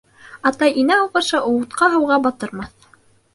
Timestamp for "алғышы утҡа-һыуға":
1.01-2.19